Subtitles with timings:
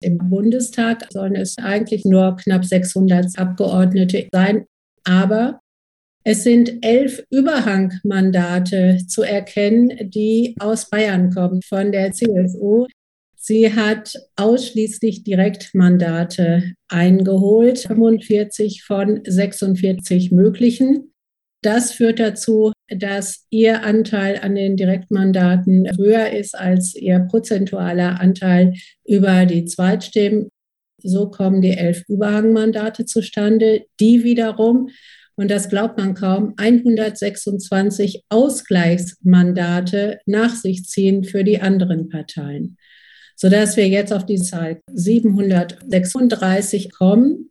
[0.00, 4.66] Im Bundestag sollen es eigentlich nur knapp 600 Abgeordnete sein.
[5.04, 5.60] Aber
[6.24, 12.86] es sind elf Überhangmandate zu erkennen, die aus Bayern kommen, von der CSU.
[13.36, 21.12] Sie hat ausschließlich Direktmandate eingeholt, 45 von 46 möglichen.
[21.62, 28.74] Das führt dazu, dass ihr Anteil an den Direktmandaten höher ist als ihr prozentualer Anteil
[29.04, 30.48] über die Zweitstimmen.
[31.02, 34.88] So kommen die elf Überhangmandate zustande, die wiederum
[35.36, 42.78] und das glaubt man kaum, 126 Ausgleichsmandate nach sich ziehen für die anderen Parteien,
[43.36, 47.50] sodass wir jetzt auf die Zahl 736 kommen.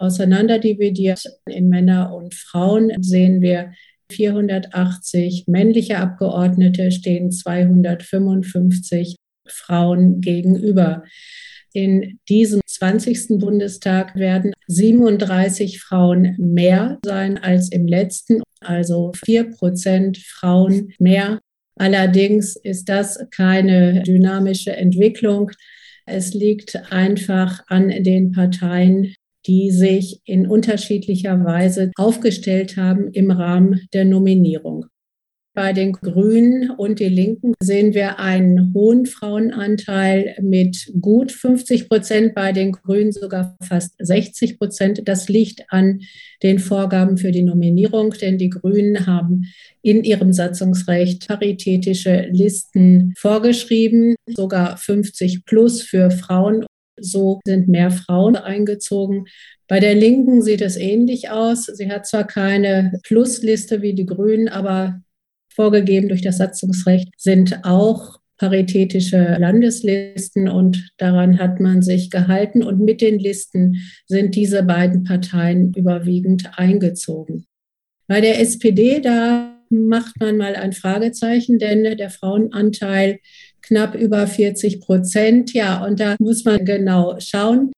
[0.00, 3.72] Auseinanderdividiert in Männer und Frauen sehen wir
[4.10, 11.04] 480 männliche Abgeordnete stehen 255 Frauen gegenüber.
[11.72, 13.38] In diesem 20.
[13.38, 21.40] Bundestag werden 37 Frauen mehr sein als im letzten, also vier Prozent Frauen mehr.
[21.76, 25.50] Allerdings ist das keine dynamische Entwicklung.
[26.06, 29.14] Es liegt einfach an den Parteien,
[29.46, 34.86] die sich in unterschiedlicher Weise aufgestellt haben im Rahmen der Nominierung.
[35.52, 42.34] Bei den Grünen und den Linken sehen wir einen hohen Frauenanteil mit gut 50 Prozent,
[42.36, 45.02] bei den Grünen sogar fast 60 Prozent.
[45.06, 46.02] Das liegt an
[46.44, 49.46] den Vorgaben für die Nominierung, denn die Grünen haben
[49.82, 56.64] in ihrem Satzungsrecht paritätische Listen vorgeschrieben, sogar 50 plus für Frauen.
[57.00, 59.26] So sind mehr Frauen eingezogen.
[59.68, 61.66] Bei der Linken sieht es ähnlich aus.
[61.66, 65.00] Sie hat zwar keine Plusliste wie die Grünen, aber
[65.48, 72.80] vorgegeben durch das Satzungsrecht, sind auch paritätische Landeslisten und daran hat man sich gehalten und
[72.80, 73.76] mit den Listen
[74.06, 77.44] sind diese beiden Parteien überwiegend eingezogen.
[78.06, 83.18] Bei der SPD, da macht man mal ein Fragezeichen, denn der Frauenanteil
[83.62, 85.52] knapp über 40 Prozent.
[85.52, 87.72] Ja, und da muss man genau schauen.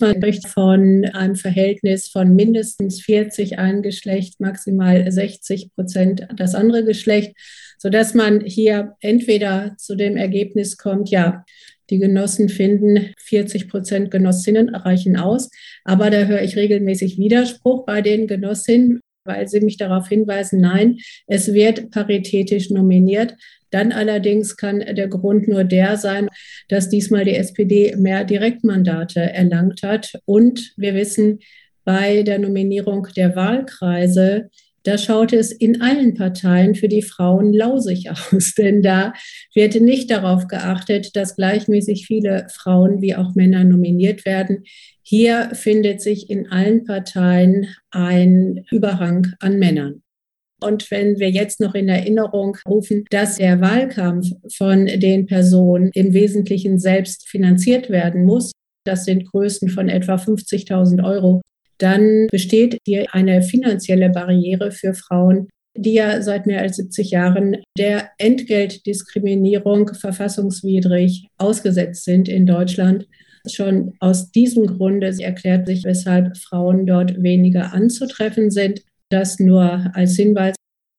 [0.00, 6.84] Man spricht von einem Verhältnis von mindestens 40 ein Geschlecht, maximal 60 Prozent das andere
[6.84, 7.34] Geschlecht,
[7.78, 11.44] sodass man hier entweder zu dem Ergebnis kommt, ja,
[11.90, 15.50] die Genossen finden, 40 Prozent Genossinnen reichen aus.
[15.84, 20.98] Aber da höre ich regelmäßig Widerspruch bei den Genossinnen, weil sie mich darauf hinweisen, nein,
[21.26, 23.34] es wird paritätisch nominiert.
[23.70, 26.28] Dann allerdings kann der Grund nur der sein,
[26.68, 30.20] dass diesmal die SPD mehr Direktmandate erlangt hat.
[30.26, 31.40] Und wir wissen,
[31.84, 34.50] bei der Nominierung der Wahlkreise,
[34.84, 39.12] da schaut es in allen Parteien für die Frauen lausig aus, denn da
[39.54, 44.64] wird nicht darauf geachtet, dass gleichmäßig viele Frauen wie auch Männer nominiert werden.
[45.02, 50.02] Hier findet sich in allen Parteien ein Überhang an Männern.
[50.62, 56.14] Und wenn wir jetzt noch in Erinnerung rufen, dass der Wahlkampf von den Personen im
[56.14, 58.52] Wesentlichen selbst finanziert werden muss,
[58.86, 61.42] das sind Größen von etwa 50.000 Euro,
[61.78, 67.56] dann besteht hier eine finanzielle Barriere für Frauen, die ja seit mehr als 70 Jahren
[67.76, 73.06] der Entgeltdiskriminierung verfassungswidrig ausgesetzt sind in Deutschland.
[73.50, 78.82] Schon aus diesem Grunde erklärt sich, weshalb Frauen dort weniger anzutreffen sind.
[79.10, 80.54] Das nur als Hinweis.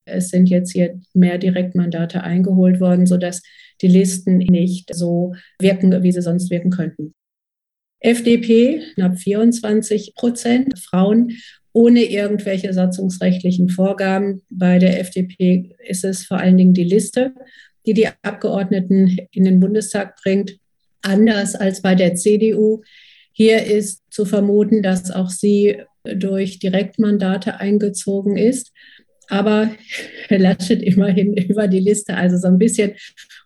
[0.07, 3.41] Es sind jetzt hier mehr Direktmandate eingeholt worden, sodass
[3.81, 7.13] die Listen nicht so wirken, wie sie sonst wirken könnten.
[8.05, 11.31] FDP knapp 24 Prozent Frauen
[11.73, 14.43] ohne irgendwelche satzungsrechtlichen Vorgaben.
[14.49, 17.33] Bei der FDP ist es vor allen Dingen die Liste,
[17.85, 20.57] die die Abgeordneten in den Bundestag bringt,
[21.01, 22.81] anders als bei der CDU.
[23.33, 28.71] Hier ist zu vermuten, dass auch sie durch Direktmandate eingezogen ist.
[29.29, 29.71] Aber
[30.27, 32.93] Herr Laschet immerhin über die Liste, also so ein bisschen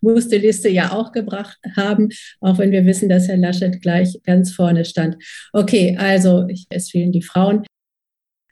[0.00, 2.08] muss die Liste ja auch gebracht haben,
[2.40, 5.16] auch wenn wir wissen, dass Herr Laschet gleich ganz vorne stand.
[5.52, 7.64] Okay, also es fehlen die Frauen.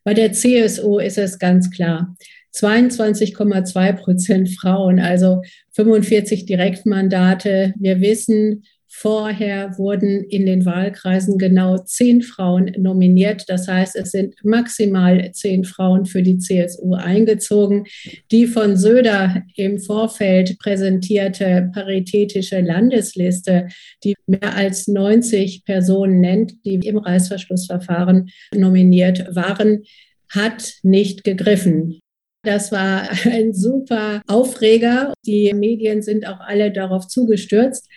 [0.05, 2.17] Bei der CSU ist es ganz klar.
[2.55, 5.43] 22,2 Prozent Frauen, also
[5.73, 7.75] 45 Direktmandate.
[7.79, 13.45] Wir wissen, Vorher wurden in den Wahlkreisen genau zehn Frauen nominiert.
[13.47, 17.85] Das heißt, es sind maximal zehn Frauen für die CSU eingezogen.
[18.33, 23.69] Die von Söder im Vorfeld präsentierte paritätische Landesliste,
[24.05, 29.85] die mehr als 90 Personen nennt, die im Reißverschlussverfahren nominiert waren,
[30.31, 32.01] hat nicht gegriffen.
[32.43, 35.13] Das war ein super Aufreger.
[35.27, 37.89] Die Medien sind auch alle darauf zugestürzt.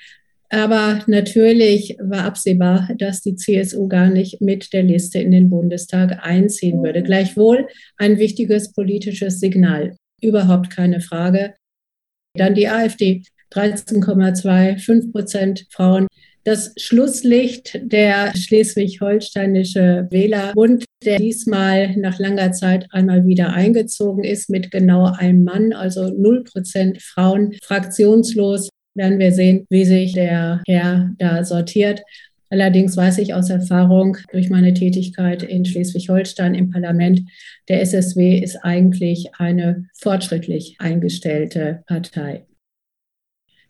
[0.54, 6.20] Aber natürlich war absehbar, dass die CSU gar nicht mit der Liste in den Bundestag
[6.24, 7.04] einziehen würde.
[7.04, 9.96] Gleichwohl ein wichtiges politisches Signal.
[10.22, 11.54] Überhaupt keine Frage.
[12.36, 16.08] Dann die AfD, 13,25 Prozent Frauen.
[16.44, 24.70] Das Schlusslicht der schleswig-holsteinische Wählerbund, der diesmal nach langer Zeit einmal wieder eingezogen ist mit
[24.70, 31.12] genau einem Mann, also 0 Prozent Frauen, fraktionslos werden wir sehen, wie sich der Herr
[31.18, 32.02] da sortiert.
[32.50, 37.22] Allerdings weiß ich aus Erfahrung durch meine Tätigkeit in Schleswig-Holstein im Parlament,
[37.70, 42.46] der SSW ist eigentlich eine fortschrittlich eingestellte Partei.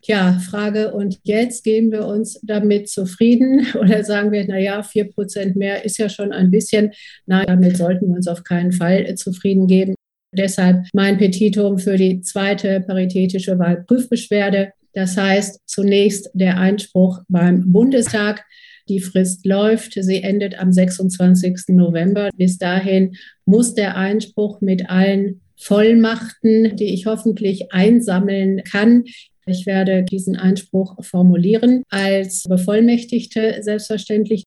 [0.02, 5.54] Tja, Frage, und jetzt geben wir uns damit zufrieden oder sagen wir, naja, vier Prozent
[5.54, 6.90] mehr ist ja schon ein bisschen.
[7.26, 9.94] Nein, damit sollten wir uns auf keinen Fall zufrieden geben.
[10.34, 14.72] Deshalb mein Petitum für die zweite paritätische Wahlprüfbeschwerde.
[14.94, 18.44] Das heißt zunächst der Einspruch beim Bundestag.
[18.88, 21.68] Die Frist läuft, sie endet am 26.
[21.68, 22.30] November.
[22.36, 29.04] Bis dahin muss der Einspruch mit allen Vollmachten, die ich hoffentlich einsammeln kann.
[29.46, 34.44] Ich werde diesen Einspruch formulieren als Bevollmächtigte selbstverständlich.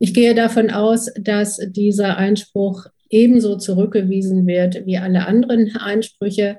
[0.00, 6.58] Ich gehe davon aus, dass dieser Einspruch ebenso zurückgewiesen wird wie alle anderen Einsprüche.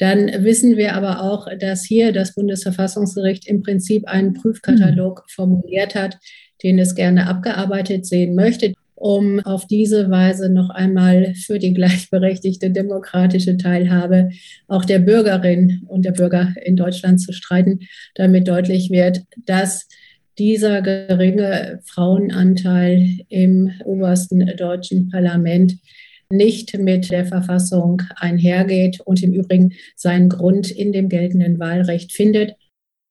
[0.00, 5.28] Dann wissen wir aber auch, dass hier das Bundesverfassungsgericht im Prinzip einen Prüfkatalog mhm.
[5.28, 6.16] formuliert hat,
[6.62, 12.70] den es gerne abgearbeitet sehen möchte, um auf diese Weise noch einmal für die gleichberechtigte
[12.70, 14.30] demokratische Teilhabe
[14.68, 17.80] auch der Bürgerin und der Bürger in Deutschland zu streiten,
[18.14, 19.86] damit deutlich wird, dass
[20.38, 25.74] dieser geringe Frauenanteil im obersten deutschen Parlament
[26.30, 32.56] nicht mit der Verfassung einhergeht und im Übrigen seinen Grund in dem geltenden Wahlrecht findet,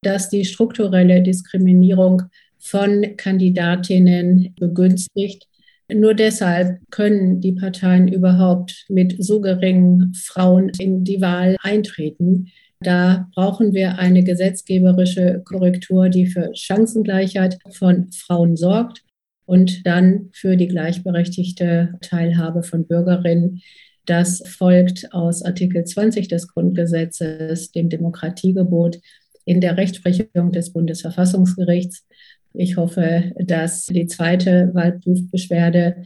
[0.02, 2.24] dass die strukturelle Diskriminierung
[2.58, 5.48] von Kandidatinnen begünstigt.
[5.92, 12.52] Nur deshalb können die Parteien überhaupt mit so geringen Frauen in die Wahl eintreten.
[12.82, 19.04] Da brauchen wir eine gesetzgeberische Korrektur, die für Chancengleichheit von Frauen sorgt
[19.50, 23.62] und dann für die gleichberechtigte Teilhabe von Bürgerinnen.
[24.06, 29.00] Das folgt aus Artikel 20 des Grundgesetzes, dem Demokratiegebot,
[29.46, 32.06] in der Rechtsprechung des Bundesverfassungsgerichts.
[32.54, 36.04] Ich hoffe, dass die zweite Wahlprüfbeschwerde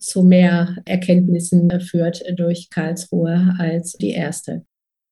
[0.00, 4.64] zu mehr Erkenntnissen führt durch Karlsruhe als die erste.